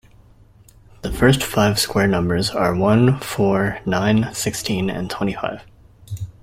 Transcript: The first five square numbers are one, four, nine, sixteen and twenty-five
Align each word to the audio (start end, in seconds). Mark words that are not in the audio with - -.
The 1.03 1.11
first 1.11 1.43
five 1.43 1.77
square 1.77 2.07
numbers 2.07 2.49
are 2.49 2.73
one, 2.75 3.19
four, 3.19 3.77
nine, 3.85 4.33
sixteen 4.33 4.89
and 4.89 5.11
twenty-five 5.11 5.61